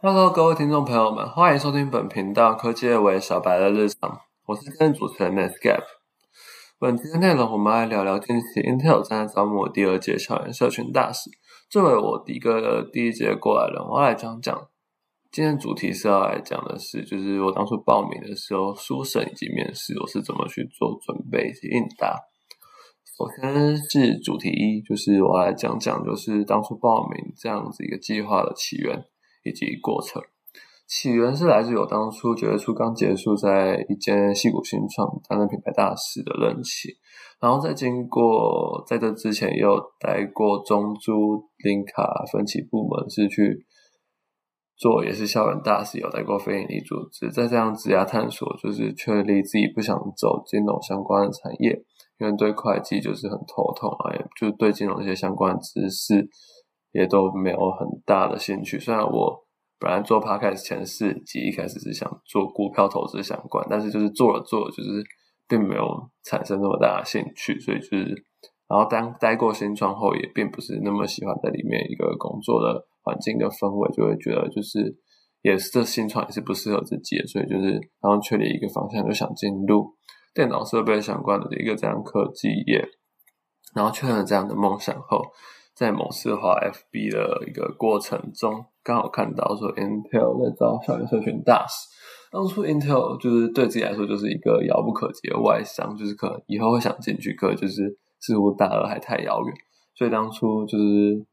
[0.00, 5.82] Hello，各位听众朋友们，欢迎收听本频道科技为小白的日常，我是今天主持人 Netscape。
[6.78, 11.28] 本期的内容，我们来聊聊近期 Intel 正在招募第二届校园社群大使。
[11.68, 14.68] 作为我第一个第一届过来人，我要来讲讲
[15.32, 22.16] 今天主题是要来讲的是，就是我当初报名的时候，书审以及面试，我是怎么去做准备以及应答。
[23.16, 29.04] 首先是主题一，就是我来讲讲，就是当初报名这样子一个计划的起源。
[29.44, 30.22] 以及过程
[30.86, 36.88] 起源是来自于我当初九月初刚结束在一间戏骨新创担任品牌大使的任期，
[37.38, 43.66] 然后在经过在这之前也有待过中珠林卡分期部门，是去
[44.78, 51.84] 做也是校园大使，有待过非营利组织，在这样子涯探索，就是确立自己不想走金融相关的产业，
[52.18, 56.30] 因为对会计就是很头痛啊，也就对金融一些相关知识。
[56.92, 58.78] 也都没有很大的兴趣。
[58.78, 59.46] 虽然我
[59.78, 65.04] 本来做 podcast 前四集一开始是想做股票投资相关，但是就是做了做，就是
[65.46, 67.60] 并没有产生那么大的兴趣。
[67.60, 68.24] 所以就是，
[68.66, 74.96] 然后当待过新创后，也并不是那么喜欢在里面一个工作的环境的氛围，就会觉得就是
[75.42, 77.26] 也是这新创也是不适合自己的。
[77.26, 77.70] 所以就是
[78.00, 79.94] 然后确立一个方向，就想进入
[80.34, 82.84] 电脑设备相关的一个这样科技业。
[83.74, 85.22] 然后确认了这样的梦想后。
[85.78, 91.86] 在某次华 FB 的一个过程中，刚好看到说 Intel 在招校园社群大使。
[92.32, 99.54] 当初 Intel 就是对自己来说就是一个遥不可及的外商，就是可能以后会想进去，可就是似乎大二还太遥远。
[99.94, 101.24] 所以当初就是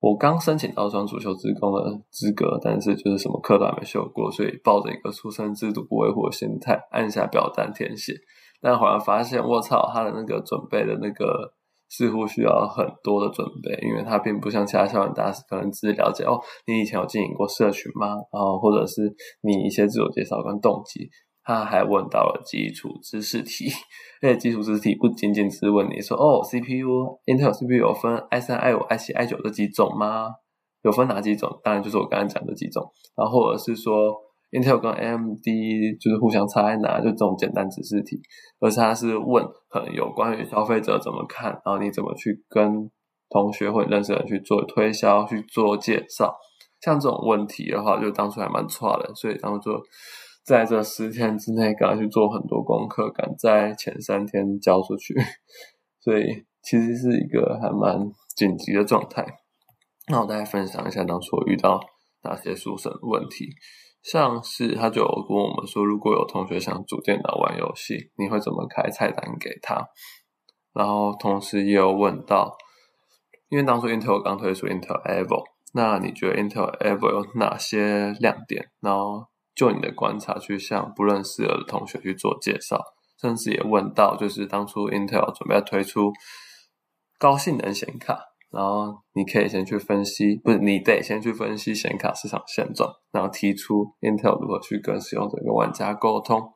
[0.00, 8.14] 我刚申请到双主修职工的资格，但是就是什么课都还没修过，所以抱着一个出生制度不维护的心态，按下表单填写。
[8.60, 11.54] 但后来发现，我操，他的那个准备的那个。
[11.90, 18.14] 似乎需要很多的准备，因为它并不像其他校园大使，可能只是了解哦，你以前有经营过社群吗？
[18.32, 21.10] 然后或者是你一些自我介绍跟动机，
[21.42, 23.66] 他还问到了基础知识题，
[24.22, 30.28] 而且基础知识题不仅仅只是问你说哦，CPU，Intel CPU 有分 i 三、i 五、i 七、i 九这几种吗？
[30.82, 31.60] 有分哪几种？
[31.64, 32.82] 当然就是我刚刚讲的几种，
[33.16, 34.14] 然后或者是说。
[34.50, 35.44] Intel 跟 AMD
[36.00, 36.98] 就是互相差在哪？
[36.98, 38.20] 就这种简单指示题，
[38.58, 42.90] 而是它是问很有关于消费者怎么看，然后你怎么去跟
[43.28, 46.34] 同学或认识人去做推销、去做介绍。
[46.80, 49.70] 像这种问题的话，就当初还蛮差的，所以当初
[50.44, 55.14] 在这十天之内赶快去做很多功课，赶在前三天交出去，
[56.00, 56.24] 所以
[56.62, 58.00] 其实是一个还蛮
[58.34, 59.24] 紧急的状态。
[60.08, 61.78] 那我大概分享一下当初遇到
[62.24, 63.46] 哪些书生问题。
[64.02, 69.88] 像是他就跟我们说，如果有同学想组电脑玩游戏，你会怎么开菜单给他？
[70.72, 72.56] 然后同时也有问到，
[73.48, 75.44] 因为当初 Intel 刚推出 Intel Evo，
[75.74, 78.70] 那你觉得 Intel Evo 有哪些亮点？
[78.80, 82.80] 然后就你的观察去向不认识的同学去做介绍，
[83.20, 86.12] 甚至也问到，就是当初 Intel 准备要推出
[87.18, 88.29] 高性能显卡。
[88.52, 96.52] 然后你可以先去分析，不是你得先去分析显卡市场现状，然后提出 Intel 如何去跟使用者跟玩家沟通。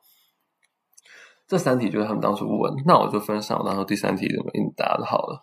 [1.47, 5.39] 这三题就是他们当初问，那我就分享然后第三题怎么应答的好了。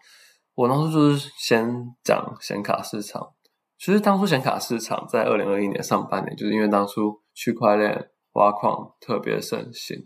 [0.54, 3.32] 我当初就是先讲显卡市场，
[3.78, 9.96] 其实当初显卡市场在二零二一年上半年，就是因为当初区块链挖矿特别盛行，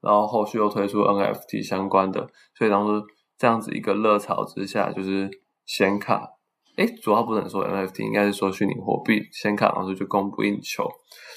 [0.00, 3.06] 然后后续又推出 NFT 相关的，所以当初
[3.36, 5.28] 这样子一个热潮之下，就是。
[5.72, 6.28] 显卡，
[6.76, 9.22] 哎，主要不能说 NFT，应该是说虚拟货币。
[9.30, 10.84] 显卡当时就供不应求，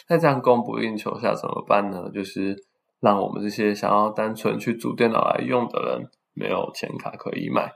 [0.09, 2.09] 那这样供不应求下怎么办呢？
[2.11, 2.55] 就是
[2.99, 7.71] 让我们这些想要单纯去组电脑来用的人没有显卡可以买。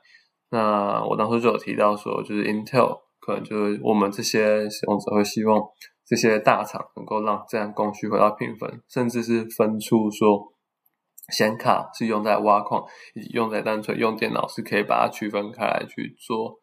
[0.50, 5.62] 那我当时就有提到说，就是 Intel 可能就是我们这些使用者会希望
[6.08, 10.57] 这些大厂能够让这样供需回到平衡，甚至是分出说。
[11.34, 12.84] 显卡是用在挖矿，
[13.14, 16.56] 以及用在单纯用电脑是可以把它区分开来去做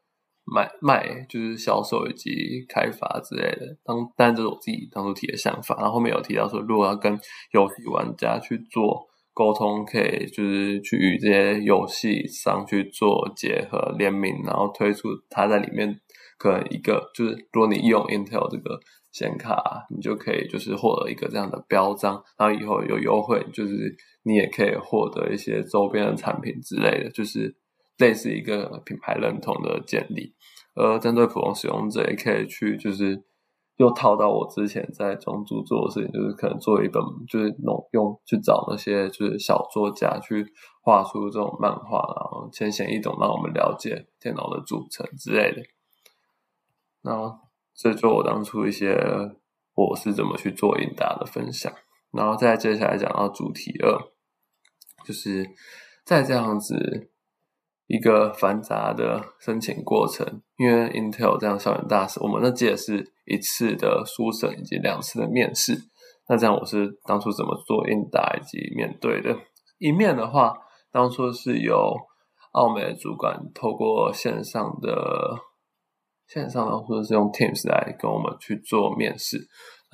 [0.46, 3.76] 买卖，就是销售以及开发之类的。
[3.84, 7.12] 当但这是我自己当初提的想法，然后后面有提到说，如果要跟
[7.52, 15.94] 游戏玩家去做沟通，可以就是去与这些游戏商去做结合联名，然后推出它在里面
[16.38, 18.80] 可能一个就是，如果你用 Intel 这个
[19.12, 23.94] 显卡，你就可以就是获得一个这样的标章，然后以后有优惠就是。
[24.24, 27.54] 你也可以获得一些周边的产品之类的，就是
[27.98, 30.34] 类似一个品牌认同的建立。
[30.74, 33.22] 而针对普通使用者，也可以去就是
[33.76, 40.44] 又套到我之前在中租做的事情，就是可能做一本，就是弄用去找那些就是小作家去
[40.82, 45.62] 画出这种漫画，然后浅显易懂，让我们了解电脑的组成之类的。
[47.02, 47.38] 那
[47.74, 48.96] 这就我当初一些
[49.74, 51.72] 我是怎么去做应答的分享，
[52.12, 53.96] 然后再接下来讲到主题二，
[55.04, 55.44] 就是
[56.04, 57.10] 在这样子
[57.86, 65.78] 一个繁杂的申请过程，因为 Intel 这样校园大使，我们那届是一次的书审以及两次的面试，
[66.28, 69.36] 那这样我是当初怎么做应答以及面对的？
[69.78, 70.54] 一面的话，
[70.90, 71.94] 当初是由
[72.52, 75.36] 澳美的主管透过线上的。
[76.26, 79.36] 线上当初是用 Teams 来跟我们去做面试，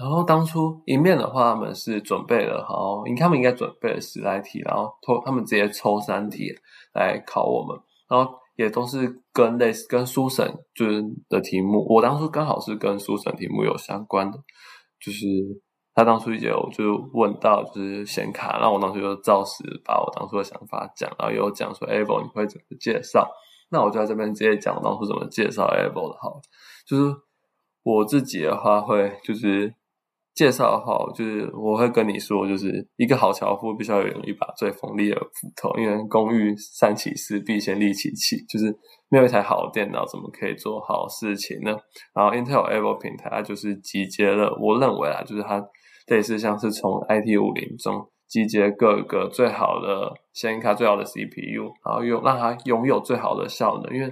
[0.00, 6.46] 然后当初一面的话，他们是准备了好，他们应该准备了十来题，然后抽他们直接抽三题
[6.94, 14.38] 来考我们，然后也都是跟类似跟书审就是的题目，我当初刚好是跟书审题目有相关的，
[14.98, 15.26] 就是
[15.94, 23.30] 他当初也有就问到就是显卡，然后我当时就照实把我当初的想法讲，然后有讲说 Able 你会怎么介绍。
[23.72, 26.40] 那我就在这边直接讲当初怎么介绍 Apple 的好，
[26.86, 27.14] 就是
[27.82, 29.72] 我自己的话会就是
[30.34, 38.74] 介绍的话，就是我会跟你说，就是一个好樵夫必须要有一把最锋利的斧头，因为工欲善其事，必先利其器，就是
[39.08, 41.76] 没有一台好的电脑，怎么可以做好事情呢？
[42.14, 45.62] 然后 Intel Apple 平台它就是集结了，我认为啊，就是它
[46.06, 48.08] 类似像是从 IT 五零中。
[48.30, 53.92] 集结各个最好的显卡、最好的 CPU，然后用让它拥有最好的效能。
[53.92, 54.06] 因为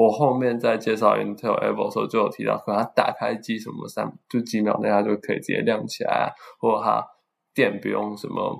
[0.00, 6.24] 我后面在介绍 Intel Evo 时候就有提到，可能它打开机什么三就几秒内它就可以直接亮起来啊，
[6.58, 7.04] 或者它
[7.52, 8.56] 电不用什么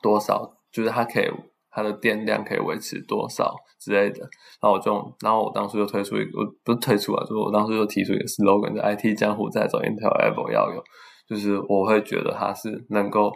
[0.00, 1.28] 多少，就是它可以
[1.70, 4.20] 它的电量可以维持多少之类的。
[4.60, 6.30] 然后我就然后我当时就推出一个，
[6.62, 10.82] 不是推出啊，就是我当时就提出一个 slogan，就 IT 江湖在走，Intel Evo 要有，
[11.26, 13.32] 就是我会觉得它是能够。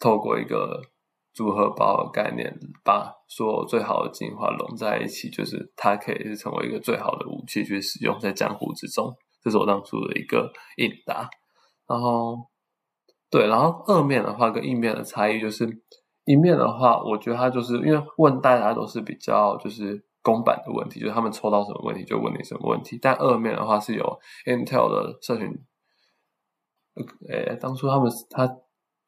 [0.00, 0.80] 透过一个
[1.38, 2.52] 组合包的概念，
[2.82, 9.14] 把所有最好的精华融在一起，就是它可以成为一个最好的武器去使用在江湖之中。
[9.40, 11.30] 这是我当初的一个应答。
[11.86, 12.38] 然后，
[13.30, 15.64] 对，然后二面的话跟一面的差异就是，
[16.24, 22.98] 一面的话，我觉得它就是因为问大家都是比较就是公版的问题，就是他们抽到什么问题就问你什么问题。
[23.00, 24.04] 但二面的话是有
[24.44, 25.46] Intel 的社群，
[27.30, 28.58] 呃，当初他们他。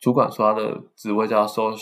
[0.03, 1.77] 主管说他的职位叫收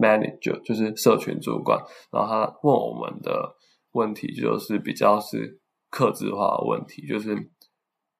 [0.00, 1.78] manager，就是社群主管。
[2.10, 3.54] 然后他问我们的
[3.92, 5.60] 问题，就是比较是
[5.90, 7.36] 克制化的问题，就是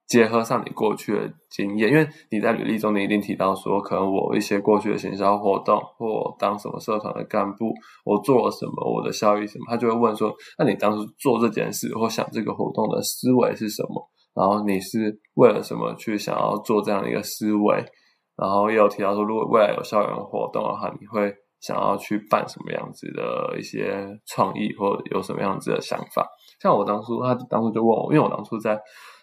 [0.06, 7.72] 结合上你过去的经验，因为你在履历中你一定提到说，可能我一些过去的行销活动，或当什么社团的干部，
[8.04, 14.08] 我做了什么，我的效益什么，他就会问说，那你当时做这件事或想这个活动的思维是什么？
[14.34, 17.84] 然后你是为了什么去想要做这样的一个思维？
[18.36, 26.26] 然后也有提到说，如果未来有校园活动的话，你会想要去办什么样子的一些创意，或者有什么样子的想法？
[26.60, 28.78] 像我当初，他当初就问我，因为我当初在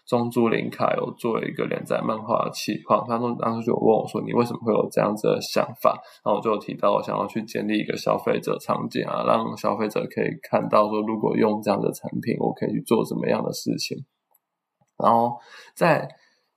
[0.05, 5.91] 中珠林卡有做一个连载漫画的企划，他当当时就问我说：“你为什么会有这样子的想法？”
[6.25, 13.97] 然后我就提到，我想要去建立一个消费者场景啊，让消费者可以看到说，如果用这样的产品，我可以去做什么样的事情。
[14.97, 15.37] 然后
[15.75, 16.07] 在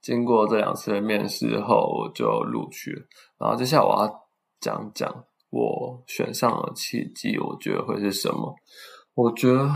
[0.07, 3.05] 经过这两次的面试后，我就录取了。
[3.37, 4.09] 然后接下来我要
[4.61, 5.13] 讲讲
[5.49, 8.55] 我选上了契机，我觉得会是什么？
[9.15, 9.69] 我觉得，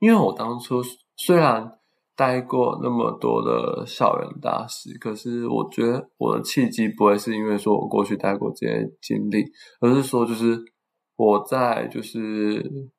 [0.00, 0.82] 因为我当初
[1.14, 1.70] 虽然
[2.16, 9.44] 待过那么多的校园大使，可是我觉得我的契机不会是因为说我过去待过这些经历，
[9.80, 10.58] 而是说就是
[11.14, 12.90] 我在就是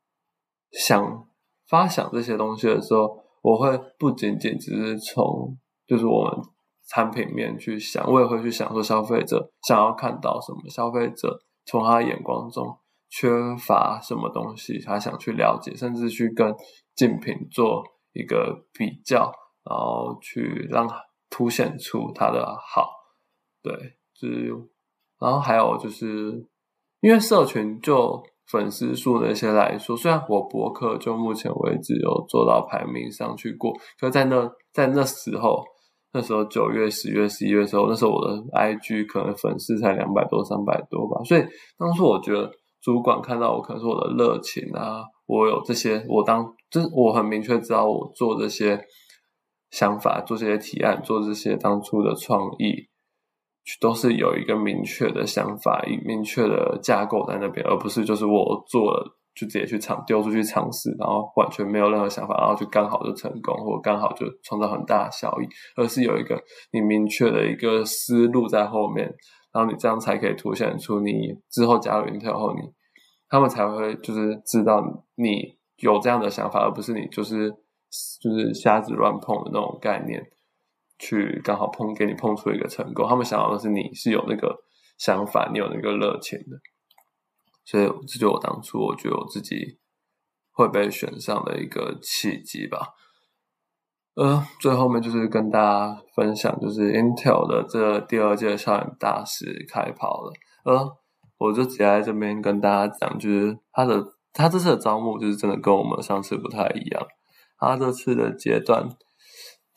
[0.72, 1.28] 想
[1.68, 3.10] 发想这些东西的时候，
[3.42, 6.57] 我会不仅仅只是从就是我们。
[6.88, 12.66] 产品面去想，我也会去想说消费者想要看到什么，消费者从他眼光中
[13.10, 16.56] 缺乏什么东西，他想去了解，甚至去跟
[16.96, 19.32] 竞品做一个比较，
[19.70, 20.88] 然后去让
[21.30, 22.90] 凸显出它的好。
[23.62, 23.74] 对，
[24.14, 24.48] 就是，
[25.20, 26.48] 然后还有就是，
[27.02, 35.66] 因为社群就粉丝数那些来说，虽然我博客就目前为止有做到排名上去过，可在那在那时候。
[36.14, 41.22] 那时候九月、十月、十一月时候，那时候我的 IG 可能粉丝才两百多、三百多吧。
[41.24, 41.42] 所以
[41.78, 42.50] 当初我觉得
[42.82, 48.80] 主管看到我，可能是我的热情啊，我有这些，我当就是我很明确知道我做这些
[49.72, 52.88] 想法、做这些提案、做这些当初的创意，
[53.82, 59.17] 都是有一个明确的想法、明确的架构在那边，而不是就是我做了。
[59.38, 66.42] 就直接去尝丢出去尝试，然后完全没有任何想法，然后就刚好就成功，或刚好就创造很大的效益，而是有一个
[66.72, 69.06] 你明确的一个思路在后面，
[69.54, 72.62] 然后你这样才可以凸显出你之后加入 Intel 后，你
[73.30, 74.82] 他们才会就是知道
[75.16, 77.52] 你有这样的想法，而不是你就是
[78.20, 80.22] 就是瞎子乱碰的那种概念。
[81.00, 84.58] 去刚好碰给你碰出一个成功，他们想要的是你是有那个
[84.98, 86.58] 想法，你有那个热情的，
[87.68, 89.78] 所以这就我当初我觉得我自己
[90.52, 92.94] 会被选上的一个契机吧。
[94.16, 100.34] 呃，最后面就是跟大家分享，就是 Intel 的这第二届校园大使开跑了。
[100.64, 100.98] 呃，
[101.38, 107.06] 我就直接在这边跟大家讲，就是他的他这次的招募就是真的跟我们上次不太一样。
[107.60, 108.88] 他这次的阶段，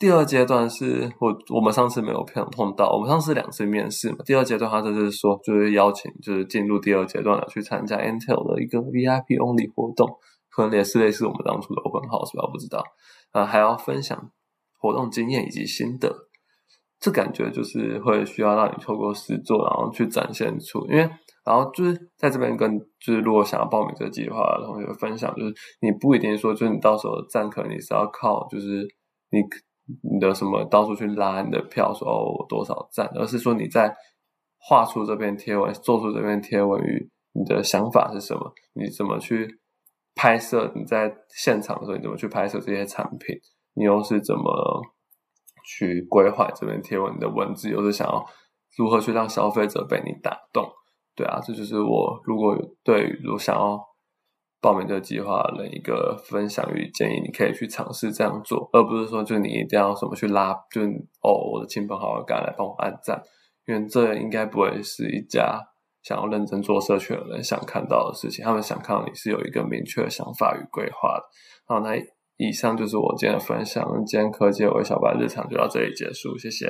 [0.01, 4.17] 第二阶段是我我们上次没有碰碰到，我们上次两次面试嘛。
[4.25, 10.09] 第二阶段他就是说，就是邀请就是进入第二阶段的去参加 Intel 的一个 VIP only 活动，
[10.49, 12.83] 可能也是类似我们当初的 Open House 吧，不知道。
[13.31, 14.31] 呃，还要分享
[14.79, 16.11] 活动经验以及心得，
[16.99, 20.83] 这感觉就是会需要让你透过实作，然后去展现出。
[20.87, 21.07] 因为，
[21.45, 28.87] 然后就是在这边跟就是如果想要报名这个计划的同学分享，就是你不一定说，就是你到时候站可能你是要靠就是
[29.29, 29.37] 你
[30.01, 33.95] 你的什么到处去拉你的票，说哦多少赞，而是说你在
[34.57, 39.59] 画出这篇贴文，做出这篇贴文与你的想法是什么，你怎么去。
[40.13, 43.33] 拍摄你在现场的时候，你怎么去拍摄这些产品？
[43.73, 44.43] 你又是怎么
[45.65, 47.69] 去规划这篇贴文你的文字？
[47.69, 48.23] 又是想要
[48.77, 50.69] 如何去让消费者被你打动？
[51.15, 53.81] 对啊，这就是我如果对如果想要
[54.61, 60.81] 报名这个计划的一个分享与建议，你可以去尝试这样做，而不是说就你一定要什么去拉，就
[61.21, 63.21] 哦我的亲朋好友赶来帮我按赞，
[63.65, 65.59] 因为这应该不会是一家。
[66.03, 71.23] 想要认真做社群的人想看到的事情，他们想看到你是有一个明确的想法与规划的。
[71.67, 71.95] 好，那
[72.37, 73.87] 以上就是我今天的分享。
[74.07, 76.67] 今天科技微小白日常就到这里结束，谢谢。